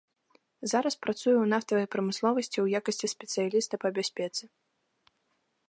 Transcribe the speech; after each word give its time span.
Зараз 0.71 0.95
працуе 1.05 1.33
ў 1.33 1.43
нафтавай 1.53 1.85
прамысловасці 1.95 2.53
ў 2.65 2.81
якасці 2.81 3.07
спецыяліста 3.15 3.75
па 3.85 3.89
бяспецы. 3.99 4.43